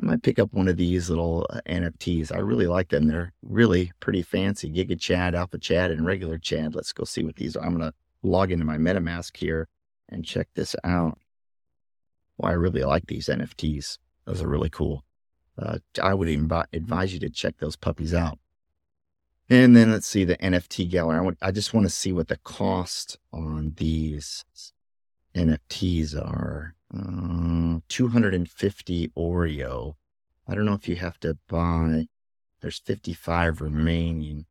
might 0.01 0.21
pick 0.21 0.37
up 0.37 0.53
one 0.53 0.67
of 0.67 0.77
these 0.77 1.09
little 1.09 1.47
uh, 1.49 1.61
NFTs. 1.67 2.31
I 2.31 2.37
really 2.37 2.67
like 2.67 2.89
them. 2.89 3.07
They're 3.07 3.33
really 3.41 3.91
pretty 3.99 4.21
fancy. 4.21 4.71
Giga 4.71 4.99
Chad, 4.99 5.33
Alpha 5.33 5.57
Chad, 5.57 5.89
and 5.89 6.05
regular 6.05 6.37
Chad. 6.37 6.75
Let's 6.75 6.93
go 6.93 7.03
see 7.03 7.23
what 7.23 7.37
these 7.37 7.55
are. 7.55 7.65
I'm 7.65 7.75
going 7.75 7.89
to 7.89 7.93
log 8.21 8.51
into 8.51 8.65
my 8.65 8.77
MetaMask 8.77 9.35
here 9.35 9.67
and 10.13 10.25
check 10.25 10.47
this 10.55 10.75
out. 10.83 11.19
Well, 12.37 12.51
I 12.51 12.55
really 12.55 12.83
like 12.83 13.07
these 13.07 13.27
NFTs. 13.27 13.97
Those 14.25 14.41
are 14.41 14.47
really 14.47 14.69
cool. 14.69 15.03
Uh, 15.57 15.79
I 16.01 16.13
would 16.13 16.29
even 16.29 16.49
advise 16.73 17.13
you 17.13 17.19
to 17.19 17.29
check 17.29 17.57
those 17.59 17.75
puppies 17.75 18.13
out. 18.13 18.39
And 19.49 19.75
then 19.75 19.91
let's 19.91 20.07
see 20.07 20.23
the 20.23 20.37
NFT 20.37 20.89
gallery. 20.89 21.35
I, 21.41 21.47
I 21.47 21.51
just 21.51 21.73
want 21.73 21.85
to 21.85 21.89
see 21.89 22.11
what 22.11 22.27
the 22.27 22.37
cost 22.37 23.17
on 23.31 23.73
these 23.77 24.45
NFTs 25.35 26.15
are. 26.15 26.75
Uh, 26.95 27.79
250 27.89 29.09
Oreo. 29.17 29.95
I 30.47 30.55
don't 30.55 30.65
know 30.65 30.73
if 30.73 30.87
you 30.87 30.95
have 30.95 31.19
to 31.21 31.37
buy. 31.47 32.07
There's 32.61 32.79
55 32.79 33.61
remaining. 33.61 34.45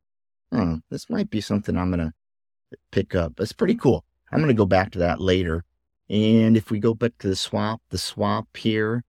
Oh, 0.50 0.80
this 0.90 1.08
might 1.08 1.30
be 1.30 1.40
something 1.40 1.76
I'm 1.76 1.90
going 1.90 2.10
to 2.10 2.78
pick 2.90 3.14
up. 3.14 3.40
It's 3.40 3.52
pretty 3.52 3.74
cool. 3.74 4.04
I'm 4.32 4.38
going 4.38 4.48
to 4.48 4.54
go 4.54 4.66
back 4.66 4.90
to 4.92 4.98
that 5.00 5.20
later. 5.20 5.64
And 6.08 6.56
if 6.56 6.70
we 6.70 6.78
go 6.78 6.94
back 6.94 7.18
to 7.18 7.28
the 7.28 7.36
swap, 7.36 7.82
the 7.90 7.98
swap 7.98 8.56
here, 8.56 9.04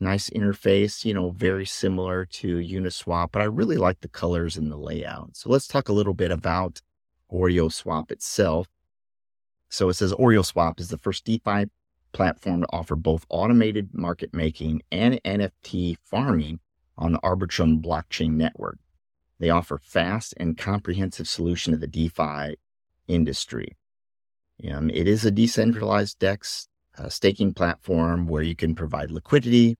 nice 0.00 0.30
interface, 0.30 1.04
you 1.04 1.12
know, 1.12 1.30
very 1.30 1.66
similar 1.66 2.24
to 2.24 2.56
Uniswap, 2.56 3.32
but 3.32 3.42
I 3.42 3.46
really 3.46 3.76
like 3.76 4.00
the 4.00 4.08
colors 4.08 4.56
and 4.56 4.72
the 4.72 4.76
layout. 4.76 5.36
So 5.36 5.50
let's 5.50 5.66
talk 5.66 5.88
a 5.88 5.92
little 5.92 6.14
bit 6.14 6.30
about 6.30 6.80
Oreo 7.30 7.70
Swap 7.70 8.10
itself. 8.10 8.66
So 9.68 9.88
it 9.88 9.94
says 9.94 10.12
Oreo 10.14 10.44
Swap 10.44 10.80
is 10.80 10.88
the 10.88 10.98
first 10.98 11.24
DeFi 11.24 11.66
platform 12.12 12.62
to 12.62 12.66
offer 12.70 12.96
both 12.96 13.26
automated 13.28 13.90
market 13.94 14.34
making 14.34 14.82
and 14.90 15.20
NFT 15.24 15.96
farming 16.02 16.60
on 16.98 17.12
the 17.12 17.20
Arbitrum 17.20 17.80
blockchain 17.82 18.32
network. 18.32 18.78
They 19.38 19.50
offer 19.50 19.78
fast 19.78 20.34
and 20.38 20.58
comprehensive 20.58 21.28
solution 21.28 21.72
to 21.72 21.78
the 21.78 21.86
DeFi 21.86 22.56
industry. 23.06 23.76
Um, 24.68 24.90
it 24.90 25.06
is 25.06 25.24
a 25.24 25.30
decentralized 25.30 26.18
DEX 26.18 26.68
uh, 26.98 27.08
staking 27.08 27.54
platform 27.54 28.26
where 28.26 28.42
you 28.42 28.56
can 28.56 28.74
provide 28.74 29.10
liquidity, 29.10 29.78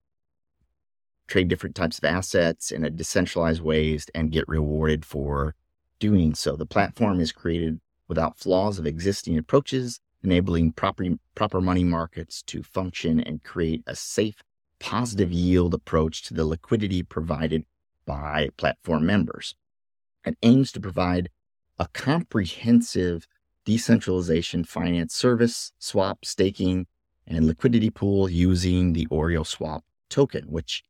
trade 1.27 1.49
different 1.49 1.77
types 1.77 1.99
of 1.99 2.05
assets 2.05 2.71
in 2.71 2.85
a 2.85 2.91
decentralized 2.91 3.63
ways, 3.63 4.07
and 4.15 4.33
get 4.33 4.49
rewarded 4.49 5.05
for 5.05 5.55
doing 5.99 6.35
so. 6.35 6.57
The 6.57 6.67
platform 6.67 7.21
is 7.21 7.33
created 7.33 7.81
without 8.09 8.39
flaws 8.39 8.79
of 8.79 8.87
existing 8.87 9.39
approaches, 9.39 10.01
enabling 10.25 10.73
proper, 10.73 11.05
proper 11.35 11.61
money 11.61 11.85
markets 11.85 12.43
to 12.43 12.63
function 12.63 13.21
and 13.21 13.45
create 13.45 13.83
a 13.87 13.95
safe, 13.95 14.43
positive 14.79 15.31
yield 15.31 15.75
approach 15.75 16.23
to 16.23 16.35
the 16.35 16.45
liquidity 16.45 17.03
provided 17.03 17.65
by 18.07 18.49
platform 18.57 19.07
members. 19.07 19.55
It 20.25 20.37
aims 20.43 20.73
to 20.73 20.81
provide 20.81 21.29
a 21.79 21.87
comprehensive 21.93 23.27
decentralization 23.65 24.65
finance 24.65 25.15
service, 25.15 25.73
swap, 25.79 26.25
staking, 26.25 26.87
and 27.27 27.47
liquidity 27.47 27.91
pool 27.91 28.29
using 28.29 28.93
the 28.93 29.07
Oreo 29.07 29.47
Swap 29.47 29.85
token, 30.09 30.45
which 30.45 30.83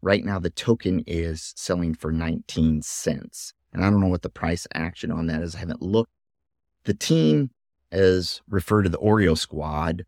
right 0.00 0.24
now 0.24 0.38
the 0.38 0.50
token 0.50 1.04
is 1.06 1.52
selling 1.56 1.94
for 1.94 2.10
19 2.10 2.82
cents. 2.82 3.52
And 3.72 3.84
I 3.84 3.90
don't 3.90 4.00
know 4.00 4.08
what 4.08 4.22
the 4.22 4.28
price 4.28 4.66
action 4.74 5.10
on 5.10 5.26
that 5.26 5.42
is. 5.42 5.54
I 5.54 5.60
haven't 5.60 5.82
looked. 5.82 6.12
The 6.84 6.94
team, 6.94 7.50
as 7.90 8.40
referred 8.48 8.82
to 8.82 8.88
the 8.88 8.98
Oreo 8.98 9.36
squad, 9.36 10.04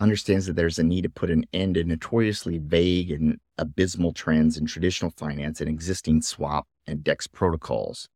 understands 0.00 0.46
that 0.46 0.56
there's 0.56 0.78
a 0.78 0.84
need 0.84 1.02
to 1.02 1.08
put 1.08 1.30
an 1.30 1.44
end 1.52 1.76
to 1.76 1.84
notoriously 1.84 2.58
vague 2.58 3.10
and 3.10 3.38
abysmal 3.56 4.12
trends 4.12 4.56
in 4.56 4.66
traditional 4.66 5.12
finance 5.12 5.60
and 5.60 5.70
existing 5.70 6.22
swap 6.22 6.66
and 6.86 7.04
DEX 7.04 7.28
protocols. 7.28 8.08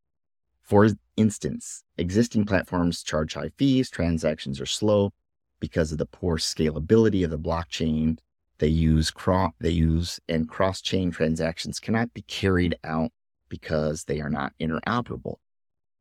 For 0.66 0.88
instance, 1.16 1.84
existing 1.96 2.44
platforms 2.44 3.04
charge 3.04 3.34
high 3.34 3.50
fees, 3.56 3.88
transactions 3.88 4.60
are 4.60 4.66
slow 4.66 5.12
because 5.60 5.92
of 5.92 5.98
the 5.98 6.06
poor 6.06 6.38
scalability 6.38 7.24
of 7.24 7.30
the 7.30 7.38
blockchain 7.38 8.18
they 8.58 8.66
use, 8.68 9.10
cro- 9.10 9.54
they 9.60 9.70
use 9.70 10.18
and 10.28 10.48
cross-chain 10.48 11.12
transactions 11.12 11.78
cannot 11.78 12.12
be 12.14 12.22
carried 12.22 12.76
out 12.82 13.12
because 13.48 14.04
they 14.04 14.20
are 14.20 14.30
not 14.30 14.54
interoperable. 14.60 15.36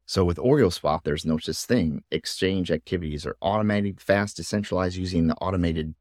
So 0.07 0.23
with 0.23 0.37
Oreo 0.37 0.71
Swap, 0.71 1.03
there's 1.03 1.25
no 1.25 1.37
such 1.37 1.57
thing. 1.57 2.03
Exchange 2.09 2.71
activities 2.71 3.25
are 3.25 3.37
automated, 3.41 4.01
fast, 4.01 4.37
decentralized 4.37 4.95
using 4.95 5.27
the 5.27 5.35
automated 5.35 5.93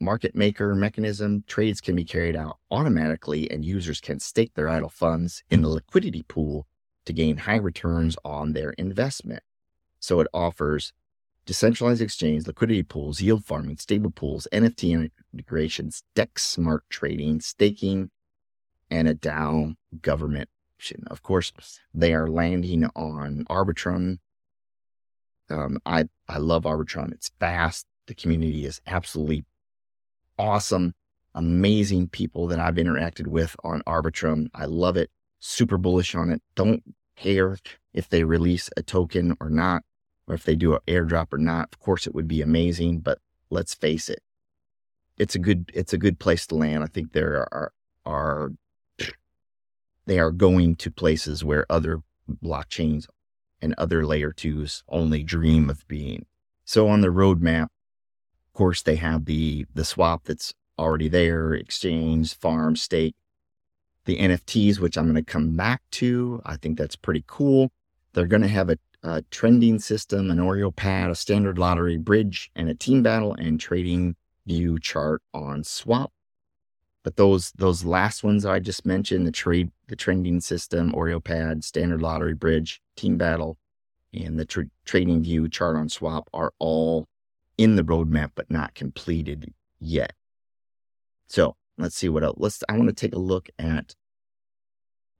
market 0.00 0.34
maker 0.34 0.74
mechanism. 0.74 1.44
Trades 1.46 1.80
can 1.80 1.94
be 1.94 2.04
carried 2.04 2.34
out 2.34 2.58
automatically 2.70 3.50
and 3.50 3.64
users 3.64 4.00
can 4.00 4.18
stake 4.18 4.54
their 4.54 4.68
idle 4.68 4.88
funds 4.88 5.44
in 5.50 5.62
the 5.62 5.68
liquidity 5.68 6.24
pool 6.24 6.66
to 7.08 7.12
gain 7.14 7.38
high 7.38 7.56
returns 7.56 8.16
on 8.24 8.52
their 8.52 8.70
investment. 8.72 9.42
So 9.98 10.20
it 10.20 10.28
offers 10.32 10.92
decentralized 11.46 12.02
exchange, 12.02 12.46
liquidity 12.46 12.82
pools, 12.82 13.22
yield 13.22 13.46
farming, 13.46 13.78
stable 13.78 14.10
pools, 14.10 14.46
NFT 14.52 15.10
integrations, 15.32 16.02
DEX 16.14 16.44
smart 16.44 16.84
trading, 16.90 17.40
staking, 17.40 18.10
and 18.90 19.08
a 19.08 19.14
DAO 19.14 19.74
government. 20.02 20.50
Of 21.06 21.22
course, 21.22 21.52
they 21.94 22.12
are 22.12 22.28
landing 22.28 22.84
on 22.94 23.46
Arbitrum. 23.48 24.18
Um, 25.50 25.78
I 25.86 26.04
I 26.28 26.36
love 26.36 26.64
Arbitrum. 26.64 27.12
It's 27.12 27.30
fast. 27.40 27.86
The 28.06 28.14
community 28.14 28.66
is 28.66 28.82
absolutely 28.86 29.44
awesome, 30.38 30.94
amazing 31.34 32.08
people 32.08 32.46
that 32.48 32.60
I've 32.60 32.74
interacted 32.74 33.26
with 33.26 33.56
on 33.64 33.82
Arbitrum. 33.86 34.48
I 34.54 34.66
love 34.66 34.98
it. 34.98 35.10
Super 35.40 35.78
bullish 35.78 36.14
on 36.14 36.30
it. 36.30 36.42
Don't 36.54 36.82
care 37.18 37.58
if 37.92 38.08
they 38.08 38.24
release 38.24 38.70
a 38.76 38.82
token 38.82 39.36
or 39.40 39.50
not 39.50 39.82
or 40.26 40.34
if 40.34 40.44
they 40.44 40.54
do 40.54 40.74
an 40.74 40.80
airdrop 40.86 41.32
or 41.32 41.38
not. 41.38 41.68
Of 41.72 41.80
course, 41.80 42.06
it 42.06 42.14
would 42.14 42.28
be 42.28 42.42
amazing, 42.42 43.00
but 43.00 43.18
let's 43.50 43.74
face 43.74 44.08
it, 44.08 44.22
it's 45.16 45.34
a 45.34 45.38
good 45.38 45.70
it's 45.74 45.92
a 45.92 45.98
good 45.98 46.18
place 46.18 46.46
to 46.46 46.54
land. 46.54 46.84
I 46.84 46.86
think 46.86 47.12
there 47.12 47.48
are 47.52 47.72
are 48.06 48.52
they 50.06 50.18
are 50.18 50.30
going 50.30 50.76
to 50.76 50.90
places 50.90 51.44
where 51.44 51.66
other 51.68 52.02
blockchains 52.42 53.06
and 53.60 53.74
other 53.76 54.06
layer 54.06 54.32
twos 54.32 54.84
only 54.88 55.22
dream 55.22 55.68
of 55.68 55.86
being. 55.88 56.26
So 56.64 56.88
on 56.88 57.00
the 57.00 57.08
roadmap, 57.08 57.64
of 57.64 58.52
course, 58.52 58.82
they 58.82 58.96
have 58.96 59.24
the 59.24 59.66
the 59.74 59.84
swap 59.84 60.24
that's 60.24 60.54
already 60.78 61.08
there, 61.08 61.52
exchange, 61.54 62.36
farm, 62.36 62.76
stake, 62.76 63.16
the 64.08 64.16
NFTs, 64.16 64.80
which 64.80 64.96
I'm 64.96 65.04
going 65.04 65.22
to 65.22 65.22
come 65.22 65.54
back 65.54 65.82
to. 65.92 66.40
I 66.46 66.56
think 66.56 66.78
that's 66.78 66.96
pretty 66.96 67.22
cool. 67.26 67.70
They're 68.14 68.26
going 68.26 68.42
to 68.42 68.48
have 68.48 68.70
a 68.70 68.78
a 69.02 69.22
trending 69.30 69.78
system, 69.78 70.30
an 70.30 70.38
Oreo 70.38 70.74
pad, 70.74 71.10
a 71.10 71.14
standard 71.14 71.58
lottery 71.58 71.98
bridge, 71.98 72.50
and 72.56 72.68
a 72.68 72.74
team 72.74 73.02
battle 73.02 73.34
and 73.34 73.60
trading 73.60 74.16
view 74.44 74.78
chart 74.80 75.22
on 75.32 75.62
swap. 75.62 76.10
But 77.04 77.16
those 77.16 77.52
those 77.52 77.84
last 77.84 78.24
ones 78.24 78.44
I 78.44 78.58
just 78.58 78.84
mentioned, 78.84 79.26
the 79.26 79.30
trade 79.30 79.70
the 79.88 79.94
trending 79.94 80.40
system, 80.40 80.92
Oreo 80.92 81.22
pad, 81.22 81.62
standard 81.62 82.02
lottery 82.02 82.34
bridge, 82.34 82.80
team 82.96 83.18
battle, 83.18 83.58
and 84.12 84.38
the 84.38 84.46
tra- 84.46 84.70
trading 84.86 85.22
view 85.22 85.48
chart 85.48 85.76
on 85.76 85.90
swap 85.90 86.28
are 86.32 86.52
all 86.58 87.06
in 87.58 87.76
the 87.76 87.84
roadmap 87.84 88.30
but 88.34 88.50
not 88.50 88.74
completed 88.74 89.52
yet. 89.78 90.14
So 91.26 91.57
let's 91.78 91.96
see 91.96 92.08
what 92.08 92.24
else. 92.24 92.36
Let's 92.38 92.62
I 92.68 92.76
want 92.76 92.88
to 92.88 92.94
take 92.94 93.14
a 93.14 93.18
look 93.18 93.48
at 93.58 93.94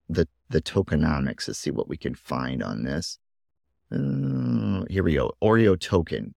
the 0.07 0.27
the 0.49 0.61
tokenomics 0.61 1.45
to 1.45 1.53
see 1.53 1.71
what 1.71 1.87
we 1.87 1.97
can 1.97 2.15
find 2.15 2.63
on 2.63 2.83
this. 2.83 3.17
Uh, 3.91 4.85
here 4.89 5.03
we 5.03 5.15
go. 5.15 5.33
Oreo 5.41 5.79
token. 5.79 6.35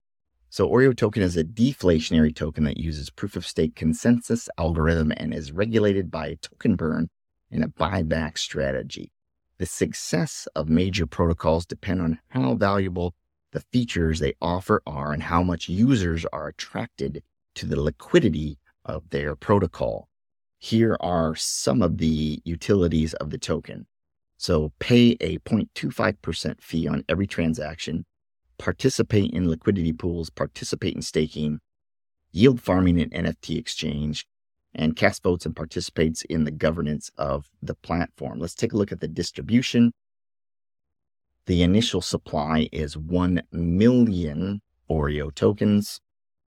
So 0.49 0.69
Oreo 0.69 0.95
token 0.95 1.23
is 1.23 1.37
a 1.37 1.45
deflationary 1.45 2.35
token 2.35 2.65
that 2.65 2.77
uses 2.77 3.09
proof 3.09 3.37
of 3.37 3.47
stake 3.47 3.75
consensus 3.75 4.49
algorithm 4.59 5.13
and 5.17 5.33
is 5.33 5.51
regulated 5.51 6.11
by 6.11 6.27
a 6.29 6.37
token 6.37 6.77
burn 6.77 7.09
and 7.51 7.65
a 7.65 7.69
buyback 7.69 8.37
strategy. 8.37 9.13
The 9.59 9.67
success 9.67 10.49
of 10.55 10.69
major 10.69 11.07
protocols 11.07 11.65
depend 11.65 12.03
on 12.03 12.19
how 12.29 12.55
valuable 12.55 13.15
the 13.53 13.61
features 13.73 14.19
they 14.19 14.35
offer 14.43 14.83
are 14.87 15.13
and 15.13 15.23
how 15.23 15.43
much 15.43 15.69
users 15.69 16.27
are 16.33 16.49
attracted 16.49 17.23
to 17.55 17.67
the 17.67 17.81
liquidity 17.81 18.59
of 18.85 19.09
their 19.11 19.37
protocol. 19.37 20.09
Here 20.65 20.97
are 21.01 21.35
some 21.35 21.83
of 21.83 21.99
the 21.99 22.41
utilities 22.45 23.15
of 23.15 23.31
the 23.31 23.37
token. 23.37 23.85
So 24.37 24.73
pay 24.79 25.17
a 25.21 25.39
0.25% 25.39 26.63
fee 26.63 26.87
on 26.87 27.05
every 27.09 27.27
transaction, 27.27 28.05
participate 28.59 29.33
in 29.33 29.51
liquidity 29.51 29.93
pools, 29.93 30.31
participate 30.31 30.95
in 30.95 31.03
staking, 31.03 31.59
yield 32.31 32.61
farming 32.61 33.01
and 33.01 33.11
NFT 33.11 33.59
exchange, 33.59 34.25
and 34.73 34.95
cast 34.95 35.25
votes 35.25 35.45
and 35.45 35.57
participates 35.57 36.23
in 36.23 36.45
the 36.45 36.53
governance 36.53 37.11
of 37.19 37.51
the 37.61 37.75
platform. 37.75 38.39
Let's 38.39 38.55
take 38.55 38.73
a 38.73 38.77
look 38.77 38.93
at 38.93 39.01
the 39.01 39.09
distribution. 39.09 39.91
The 41.47 41.65
initial 41.65 42.01
supply 42.01 42.69
is 42.71 42.97
1 42.97 43.43
million 43.51 44.63
Oreo 44.89 45.35
tokens. 45.35 46.01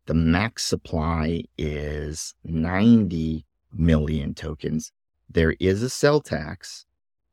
The 0.06 0.14
max 0.14 0.64
supply 0.64 1.44
is 1.58 2.34
90 2.46 3.45
million 3.76 4.34
tokens. 4.34 4.92
There 5.30 5.56
is 5.60 5.84
a 5.84 5.90
sell 5.90 6.22
tax 6.22 6.86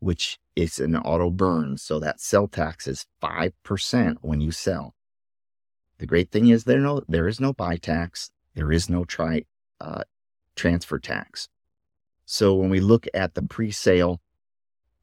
which 0.02 0.40
is 0.56 0.80
an 0.80 0.96
auto 0.96 1.30
burn. 1.30 1.76
So 1.76 2.00
that 2.00 2.20
sell 2.20 2.48
tax 2.48 2.88
is 2.88 3.06
5% 3.22 4.16
when 4.20 4.40
you 4.40 4.50
sell. 4.50 4.96
The 5.98 6.06
great 6.06 6.32
thing 6.32 6.48
is 6.48 6.64
there 6.64 6.80
no 6.80 7.02
there 7.08 7.28
is 7.28 7.38
no 7.38 7.52
buy 7.52 7.76
tax, 7.76 8.32
there 8.56 8.72
is 8.72 8.90
no 8.90 9.04
try 9.04 9.44
uh, 9.80 10.02
transfer 10.56 10.98
tax. 10.98 11.48
So 12.24 12.52
when 12.54 12.68
we 12.68 12.80
look 12.80 13.06
at 13.14 13.34
the 13.34 13.42
pre-sale, 13.42 14.20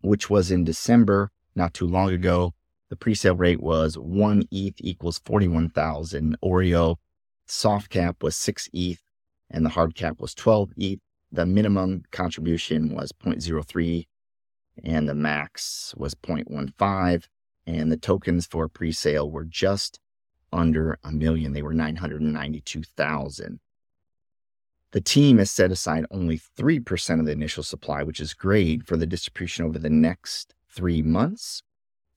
which 0.02 0.30
was 0.30 0.52
in 0.52 0.66
December, 0.66 1.32
not 1.56 1.74
too 1.74 1.88
long 1.88 2.10
ago, 2.10 2.54
the 2.90 2.98
pre-sale 2.98 3.38
rate 3.38 3.62
was 3.62 3.98
one 3.98 4.44
ETH 4.52 4.76
equals 4.80 5.22
41,000 5.24 6.36
Oreo. 6.44 6.98
Soft 7.46 7.90
cap 7.90 8.22
was 8.22 8.36
six 8.36 8.68
ETH 8.74 9.02
and 9.50 9.66
the 9.66 9.70
hard 9.70 9.96
cap 9.96 10.20
was 10.20 10.34
12 10.34 10.72
ETH. 10.76 11.00
The 11.32 11.46
minimum 11.46 12.04
contribution 12.12 12.94
was 12.96 13.12
0.03 13.12 14.08
and 14.84 15.08
the 15.08 15.16
max 15.16 15.94
was 15.98 16.16
0.15 16.16 17.28
and 17.68 17.92
the 17.92 17.98
tokens 17.98 18.48
for 18.48 18.68
pre-sale 18.68 19.30
were 19.30 19.46
just 19.46 20.00
under 20.52 20.98
a 21.04 21.12
million. 21.12 21.54
They 21.54 21.62
were 21.62 21.74
992,000 21.74 23.60
the 24.92 25.02
team 25.02 25.38
has 25.38 25.52
set 25.52 25.72
aside 25.72 26.06
only 26.10 26.40
3% 26.40 27.20
of 27.20 27.26
the 27.26 27.32
initial 27.32 27.64
supply 27.64 28.04
which 28.04 28.20
is 28.20 28.34
great 28.34 28.86
for 28.86 28.98
the 28.98 29.06
distribution 29.06 29.66
over 29.66 29.78
the 29.78 29.90
next 29.90 30.56
3 30.70 31.02
months. 31.04 31.62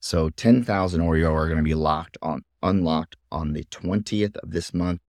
So 0.00 0.30
10,000 0.30 1.00
Oreo 1.00 1.32
are 1.32 1.46
going 1.46 1.58
to 1.58 1.62
be 1.62 1.74
locked 1.74 2.16
on 2.22 2.44
unlocked 2.62 3.16
on 3.30 3.52
the 3.52 3.64
20th 3.64 4.36
of 4.36 4.52
this 4.52 4.72
month 4.72 5.00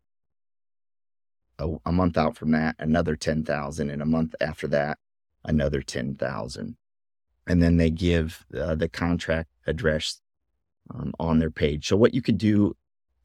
a, 1.60 1.70
a 1.86 1.92
month 1.92 2.18
out 2.18 2.36
from 2.36 2.52
that 2.52 2.76
another 2.80 3.16
10,000 3.16 3.90
and 3.90 4.02
a 4.02 4.06
month 4.06 4.36
after 4.42 4.68
that 4.68 4.98
another 5.46 5.82
10,000 5.82 6.78
and 7.48 7.62
then 7.62 7.78
they 7.78 7.90
give 7.90 8.46
uh, 8.58 8.76
the 8.76 8.88
contract 8.88 9.50
address 9.68 10.22
um, 10.94 11.14
on 11.20 11.40
their 11.40 11.52
page. 11.52 11.88
So 11.88 11.98
what 11.98 12.14
you 12.14 12.22
could 12.22 12.38
do 12.38 12.76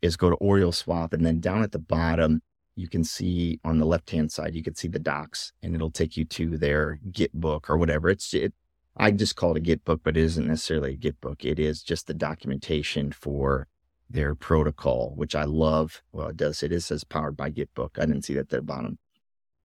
is 0.02 0.16
go 0.16 0.30
to 0.30 0.36
Oreo 0.36 0.72
Swap, 0.72 1.12
and 1.12 1.24
then 1.24 1.40
down 1.40 1.62
at 1.62 1.72
the 1.72 1.78
bottom, 1.78 2.42
you 2.76 2.88
can 2.88 3.02
see 3.02 3.58
on 3.64 3.78
the 3.78 3.86
left 3.86 4.10
hand 4.10 4.30
side, 4.30 4.54
you 4.54 4.62
can 4.62 4.74
see 4.74 4.88
the 4.88 4.98
docs, 4.98 5.52
and 5.62 5.74
it'll 5.74 5.90
take 5.90 6.16
you 6.16 6.24
to 6.24 6.56
their 6.56 7.00
Git 7.10 7.32
book 7.34 7.68
or 7.68 7.76
whatever. 7.76 8.08
It's 8.08 8.32
it, 8.34 8.54
I 8.96 9.10
just 9.10 9.36
call 9.36 9.52
it 9.52 9.56
a 9.56 9.60
Git 9.60 9.84
book, 9.84 10.00
but 10.04 10.16
it 10.16 10.22
isn't 10.22 10.46
necessarily 10.46 10.92
a 10.92 10.96
Git 10.96 11.20
book. 11.20 11.44
It 11.44 11.58
is 11.58 11.82
just 11.82 12.06
the 12.06 12.14
documentation 12.14 13.10
for 13.10 13.66
their 14.10 14.34
protocol, 14.34 15.12
which 15.16 15.34
I 15.34 15.44
love. 15.44 16.02
Well, 16.12 16.28
it 16.28 16.36
does. 16.36 16.62
It 16.62 16.72
is 16.72 16.86
says 16.86 17.04
powered 17.04 17.36
by 17.36 17.50
Gitbook. 17.50 17.98
I 17.98 18.06
didn't 18.06 18.24
see 18.24 18.34
that 18.34 18.40
at 18.40 18.48
the 18.48 18.62
bottom, 18.62 18.98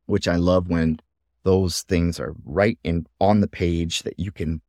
which 0.05 0.27
I 0.27 0.35
love 0.35 0.67
when 0.69 0.99
those 1.43 1.81
things 1.81 2.19
are 2.19 2.35
right 2.45 2.77
in 2.83 3.05
on 3.19 3.41
the 3.41 3.47
page 3.47 4.03
that 4.03 4.19
you 4.19 4.31
can 4.31 4.61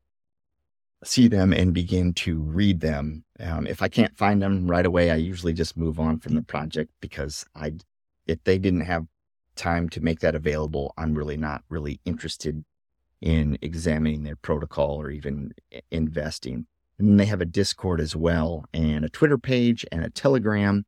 see 1.05 1.29
them 1.29 1.53
and 1.53 1.75
begin 1.75 2.13
to 2.15 2.41
read 2.41 2.81
them. 2.81 3.25
Um, 3.39 3.67
if 3.67 3.83
I 3.83 3.89
can't 3.89 4.17
find 4.17 4.41
them 4.41 4.67
right 4.67 4.87
away, 4.87 5.11
I 5.11 5.17
usually 5.17 5.53
just 5.53 5.77
move 5.77 6.01
on 6.01 6.19
from 6.19 6.35
the 6.35 6.43
project 6.43 6.91
because 7.01 7.45
I, 7.55 7.75
if 8.27 8.43
they 8.45 8.59
didn't 8.59 8.83
have 8.83 9.07
time 9.55 9.89
to 9.91 10.01
make 10.01 10.21
that 10.21 10.35
available, 10.35 10.95
I'm 10.97 11.15
really 11.15 11.37
not 11.37 11.63
really 11.69 12.01
interested 12.05 12.65
in 13.21 13.59
examining 13.63 14.23
their 14.23 14.37
protocol 14.37 15.01
or 15.01 15.11
even 15.11 15.53
investing. 15.91 16.67
And 16.99 17.19
they 17.19 17.27
have 17.27 17.41
a 17.41 17.47
Discord 17.47 18.01
as 18.01 18.15
well, 18.15 18.65
and 18.73 19.05
a 19.05 19.09
Twitter 19.09 19.39
page 19.39 19.85
and 19.91 20.05
a 20.05 20.11
Telegram. 20.11 20.85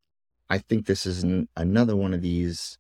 I 0.49 0.59
think 0.59 0.87
this 0.87 1.05
is 1.05 1.25
an, 1.25 1.49
another 1.57 1.97
one 1.97 2.15
of 2.15 2.23
these. 2.23 2.79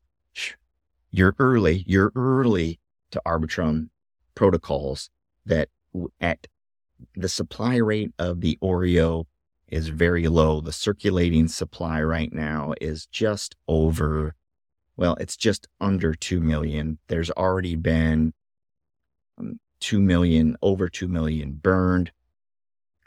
You're 1.10 1.34
early. 1.38 1.82
You're 1.86 2.12
early 2.14 2.78
to 3.10 3.20
Arbitrum 3.26 3.88
protocols 4.34 5.10
that 5.44 5.68
at 6.20 6.46
the 7.14 7.28
supply 7.28 7.76
rate 7.76 8.12
of 8.18 8.40
the 8.40 8.58
Oreo 8.62 9.26
is 9.68 9.88
very 9.88 10.28
low. 10.28 10.60
The 10.60 10.72
circulating 10.72 11.48
supply 11.48 12.02
right 12.02 12.32
now 12.32 12.74
is 12.80 13.06
just 13.06 13.56
over, 13.66 14.34
well, 14.96 15.16
it's 15.18 15.36
just 15.36 15.66
under 15.80 16.14
2 16.14 16.40
million. 16.40 16.98
There's 17.08 17.30
already 17.32 17.74
been 17.76 18.32
um, 19.38 19.58
2 19.80 20.00
million, 20.00 20.56
over 20.62 20.88
2 20.88 21.08
million 21.08 21.52
burned 21.52 22.12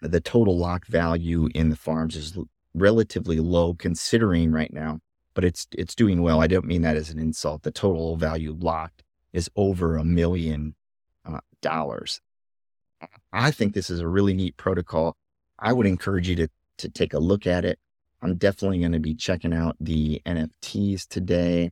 the 0.02 0.22
total 0.22 0.58
lock 0.58 0.86
value 0.86 1.50
in 1.54 1.70
the 1.70 1.76
farms 1.76 2.16
is 2.16 2.38
relatively 2.74 3.40
low 3.40 3.74
considering 3.74 4.52
right 4.52 4.72
now, 4.74 5.00
but 5.34 5.44
it's 5.44 5.68
it's 5.78 5.96
doing 5.96 6.22
well. 6.22 6.42
I 6.42 6.48
don't 6.48 6.66
mean 6.66 6.82
that 6.84 6.98
as 6.98 7.10
an 7.10 7.20
insult. 7.20 7.64
The 7.64 7.72
total 7.72 8.16
value 8.16 8.56
locked 8.58 9.04
is 9.34 9.50
over 9.56 9.98
a 9.98 10.04
million 10.04 10.76
uh, 11.26 11.40
dollars. 11.62 12.22
I 13.32 13.52
think 13.52 13.74
this 13.74 13.90
is 13.90 14.00
a 14.00 14.08
really 14.08 14.34
neat 14.34 14.58
protocol. 14.58 15.16
I 15.58 15.74
would 15.74 15.86
encourage 15.86 16.30
you 16.30 16.36
to 16.38 16.48
to 16.78 16.90
take 16.90 17.14
a 17.14 17.20
look 17.20 17.46
at 17.46 17.66
it. 17.66 17.80
I'm 18.22 18.36
definitely 18.36 18.80
going 18.80 18.92
to 18.94 19.00
be 19.00 19.16
checking 19.16 19.54
out 19.54 19.76
the 19.80 20.22
NFTs 20.26 21.08
today. 21.08 21.72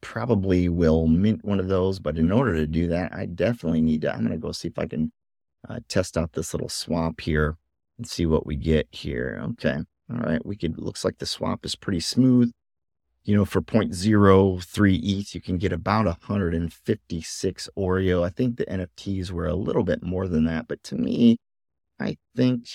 Probably 0.00 0.68
will 0.68 1.06
mint 1.06 1.44
one 1.44 1.60
of 1.60 1.68
those, 1.68 1.98
but 1.98 2.18
in 2.18 2.30
order 2.30 2.54
to 2.54 2.66
do 2.66 2.88
that, 2.88 3.14
I 3.14 3.26
definitely 3.26 3.80
need 3.80 4.02
to. 4.02 4.12
I'm 4.12 4.20
going 4.20 4.32
to 4.32 4.38
go 4.38 4.52
see 4.52 4.68
if 4.68 4.78
I 4.78 4.86
can 4.86 5.12
uh, 5.68 5.80
test 5.88 6.16
out 6.16 6.32
this 6.32 6.52
little 6.52 6.68
swap 6.68 7.20
here 7.20 7.56
and 7.98 8.06
see 8.06 8.26
what 8.26 8.46
we 8.46 8.56
get 8.56 8.88
here. 8.90 9.40
Okay. 9.50 9.78
All 10.10 10.18
right. 10.18 10.44
We 10.44 10.56
could, 10.56 10.78
looks 10.78 11.04
like 11.04 11.18
the 11.18 11.26
swap 11.26 11.64
is 11.64 11.76
pretty 11.76 12.00
smooth. 12.00 12.52
You 13.24 13.34
know, 13.34 13.46
for 13.46 13.62
0.03 13.62 15.00
ETH, 15.02 15.34
you 15.34 15.40
can 15.40 15.56
get 15.56 15.72
about 15.72 16.04
156 16.04 17.68
Oreo. 17.76 18.22
I 18.22 18.28
think 18.28 18.56
the 18.56 18.66
NFTs 18.66 19.30
were 19.30 19.46
a 19.46 19.54
little 19.54 19.84
bit 19.84 20.02
more 20.02 20.28
than 20.28 20.44
that, 20.44 20.68
but 20.68 20.82
to 20.84 20.94
me, 20.94 21.38
I 21.98 22.18
think 22.36 22.68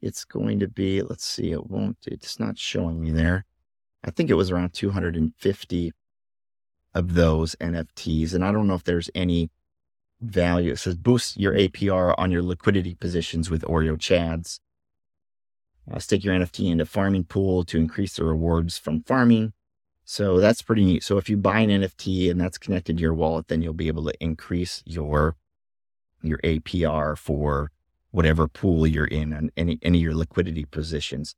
it's 0.00 0.24
going 0.24 0.58
to 0.60 0.68
be, 0.68 1.02
let's 1.02 1.26
see, 1.26 1.52
it 1.52 1.68
won't, 1.68 1.98
it's 2.06 2.40
not 2.40 2.56
showing 2.56 3.00
me 3.00 3.10
there. 3.10 3.44
I 4.02 4.10
think 4.10 4.30
it 4.30 4.34
was 4.34 4.50
around 4.50 4.72
250 4.72 5.92
of 6.94 7.14
those 7.14 7.54
NFTs. 7.56 8.34
And 8.34 8.44
I 8.44 8.52
don't 8.52 8.66
know 8.66 8.74
if 8.74 8.84
there's 8.84 9.10
any 9.14 9.50
value. 10.22 10.72
It 10.72 10.78
says 10.78 10.94
boost 10.94 11.38
your 11.38 11.52
APR 11.52 12.14
on 12.16 12.30
your 12.30 12.42
liquidity 12.42 12.94
positions 12.94 13.50
with 13.50 13.62
Oreo 13.62 13.96
Chads. 13.96 14.60
Uh, 15.90 15.98
stake 15.98 16.22
your 16.24 16.34
NFT 16.34 16.70
into 16.70 16.86
farming 16.86 17.24
pool 17.24 17.64
to 17.64 17.78
increase 17.78 18.14
the 18.14 18.24
rewards 18.24 18.78
from 18.78 19.02
farming. 19.02 19.52
So 20.04 20.40
that's 20.40 20.62
pretty 20.62 20.84
neat. 20.84 21.02
So 21.02 21.18
if 21.18 21.28
you 21.28 21.36
buy 21.36 21.60
an 21.60 21.70
NFT 21.70 22.30
and 22.30 22.40
that's 22.40 22.58
connected 22.58 22.96
to 22.96 23.02
your 23.02 23.14
wallet, 23.14 23.48
then 23.48 23.62
you'll 23.62 23.72
be 23.72 23.88
able 23.88 24.04
to 24.04 24.14
increase 24.22 24.82
your 24.86 25.36
your 26.22 26.38
APR 26.38 27.18
for 27.18 27.72
whatever 28.12 28.46
pool 28.46 28.86
you're 28.86 29.06
in 29.06 29.32
and 29.32 29.50
any 29.56 29.78
any 29.82 29.98
of 29.98 30.02
your 30.02 30.14
liquidity 30.14 30.64
positions. 30.64 31.34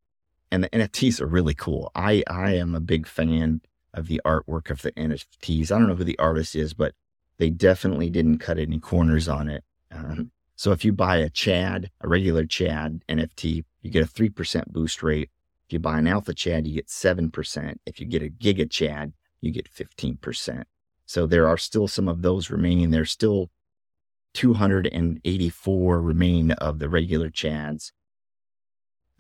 And 0.50 0.62
the 0.62 0.70
NFTs 0.70 1.20
are 1.20 1.26
really 1.26 1.54
cool. 1.54 1.90
I 1.94 2.22
I 2.26 2.54
am 2.54 2.74
a 2.74 2.80
big 2.80 3.06
fan 3.06 3.62
of 3.94 4.08
the 4.08 4.20
artwork 4.24 4.70
of 4.70 4.82
the 4.82 4.92
NFTs. 4.92 5.70
I 5.70 5.78
don't 5.78 5.88
know 5.88 5.94
who 5.94 6.04
the 6.04 6.18
artist 6.18 6.54
is, 6.54 6.74
but 6.74 6.94
they 7.38 7.50
definitely 7.50 8.10
didn't 8.10 8.38
cut 8.38 8.58
any 8.58 8.78
corners 8.78 9.28
on 9.28 9.48
it. 9.48 9.64
Um, 9.90 10.30
so 10.56 10.72
if 10.72 10.84
you 10.84 10.92
buy 10.92 11.16
a 11.16 11.30
Chad, 11.30 11.90
a 12.00 12.08
regular 12.08 12.44
Chad 12.44 13.02
NFT, 13.08 13.64
you 13.82 13.90
get 13.90 14.04
a 14.04 14.10
3% 14.10 14.68
boost 14.68 15.02
rate. 15.02 15.30
If 15.66 15.72
you 15.72 15.78
buy 15.78 15.98
an 15.98 16.06
Alpha 16.06 16.34
Chad, 16.34 16.66
you 16.66 16.74
get 16.74 16.88
7%. 16.88 17.76
If 17.86 18.00
you 18.00 18.06
get 18.06 18.22
a 18.22 18.28
Giga 18.28 18.70
Chad, 18.70 19.12
you 19.40 19.50
get 19.50 19.72
15%. 19.72 20.64
So 21.06 21.26
there 21.26 21.48
are 21.48 21.58
still 21.58 21.88
some 21.88 22.08
of 22.08 22.22
those 22.22 22.50
remaining. 22.50 22.90
There's 22.90 23.10
still 23.10 23.50
284 24.34 26.00
remaining 26.00 26.52
of 26.52 26.78
the 26.78 26.88
regular 26.88 27.30
Chads. 27.30 27.92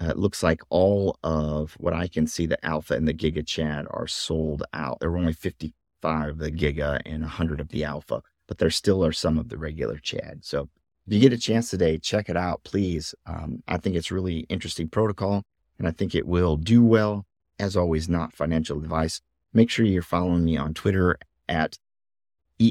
Uh, 0.00 0.06
it 0.06 0.18
looks 0.18 0.42
like 0.42 0.60
all 0.70 1.18
of 1.22 1.74
what 1.74 1.94
I 1.94 2.08
can 2.08 2.26
see, 2.26 2.46
the 2.46 2.64
Alpha 2.64 2.94
and 2.94 3.06
the 3.06 3.14
Giga 3.14 3.46
Chad 3.46 3.86
are 3.90 4.08
sold 4.08 4.64
out. 4.72 4.98
There 5.00 5.10
were 5.10 5.18
only 5.18 5.32
50 5.32 5.72
five 6.04 6.28
of 6.28 6.38
the 6.38 6.52
Giga 6.52 7.00
and 7.06 7.22
100 7.22 7.60
of 7.60 7.68
the 7.70 7.82
Alpha, 7.82 8.20
but 8.46 8.58
there 8.58 8.68
still 8.68 9.02
are 9.02 9.10
some 9.10 9.38
of 9.38 9.48
the 9.48 9.56
regular 9.56 9.96
Chad. 9.96 10.40
So 10.42 10.68
if 11.06 11.14
you 11.14 11.18
get 11.18 11.32
a 11.32 11.38
chance 11.38 11.70
today, 11.70 11.96
check 11.96 12.28
it 12.28 12.36
out, 12.36 12.62
please. 12.62 13.14
Um, 13.24 13.62
I 13.66 13.78
think 13.78 13.96
it's 13.96 14.10
really 14.10 14.40
interesting 14.50 14.86
protocol, 14.86 15.44
and 15.78 15.88
I 15.88 15.92
think 15.92 16.14
it 16.14 16.26
will 16.26 16.58
do 16.58 16.84
well. 16.84 17.24
As 17.58 17.74
always, 17.74 18.06
not 18.06 18.34
financial 18.34 18.78
advice. 18.78 19.22
Make 19.54 19.70
sure 19.70 19.86
you're 19.86 20.02
following 20.02 20.44
me 20.44 20.58
on 20.58 20.74
Twitter 20.74 21.16
at 21.48 21.78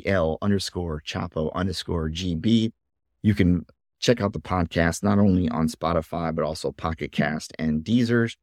el 0.05 0.37
underscore 0.43 1.01
chapo 1.01 1.51
underscore 1.55 2.09
gb. 2.09 2.71
You 3.23 3.33
can 3.33 3.65
check 3.99 4.21
out 4.21 4.33
the 4.33 4.41
podcast 4.41 5.01
not 5.01 5.17
only 5.17 5.49
on 5.49 5.69
Spotify 5.69 6.35
but 6.35 6.45
also 6.45 6.71
Pocket 6.71 7.11
Cast 7.11 7.51
and 7.57 7.83
Deezers. 7.83 8.35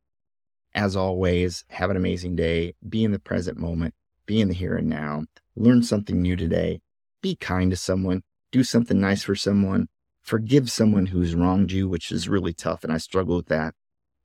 As 0.74 0.96
always, 0.96 1.64
have 1.68 1.90
an 1.90 1.96
amazing 1.96 2.34
day. 2.34 2.74
Be 2.88 3.04
in 3.04 3.12
the 3.12 3.18
present 3.20 3.56
moment 3.56 3.94
be 4.30 4.40
in 4.40 4.46
the 4.46 4.54
here 4.54 4.76
and 4.76 4.88
now, 4.88 5.24
learn 5.56 5.82
something 5.82 6.22
new 6.22 6.36
today, 6.36 6.80
be 7.20 7.34
kind 7.34 7.72
to 7.72 7.76
someone, 7.76 8.22
do 8.52 8.62
something 8.62 9.00
nice 9.00 9.24
for 9.24 9.34
someone, 9.34 9.88
forgive 10.22 10.70
someone 10.70 11.06
who's 11.06 11.34
wronged 11.34 11.72
you, 11.72 11.88
which 11.88 12.12
is 12.12 12.28
really 12.28 12.52
tough. 12.52 12.84
And 12.84 12.92
I 12.92 12.98
struggle 12.98 13.34
with 13.34 13.48
that, 13.48 13.74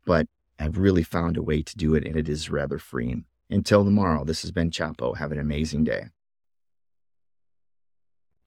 but 0.06 0.28
I've 0.60 0.78
really 0.78 1.02
found 1.02 1.38
a 1.38 1.42
way 1.42 1.64
to 1.64 1.76
do 1.76 1.96
it 1.96 2.06
and 2.06 2.16
it 2.16 2.30
is 2.30 2.52
rather 2.52 2.78
freeing. 2.78 3.26
Until 3.50 3.84
tomorrow, 3.84 4.24
this 4.24 4.44
has 4.44 4.52
been 4.52 4.70
Chapo. 4.70 5.18
Have 5.18 5.32
an 5.32 5.40
amazing 5.40 5.86
day. 5.86 6.04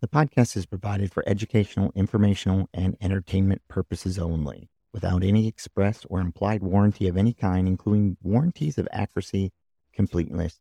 The 0.00 0.06
podcast 0.06 0.56
is 0.56 0.64
provided 0.64 1.12
for 1.12 1.24
educational, 1.26 1.90
informational, 1.96 2.68
and 2.72 2.96
entertainment 3.00 3.62
purposes 3.66 4.16
only, 4.16 4.70
without 4.94 5.24
any 5.24 5.48
express 5.48 6.06
or 6.08 6.20
implied 6.20 6.62
warranty 6.62 7.08
of 7.08 7.16
any 7.16 7.32
kind, 7.32 7.66
including 7.66 8.16
warranties 8.22 8.78
of 8.78 8.86
accuracy, 8.92 9.50
completeness, 9.92 10.60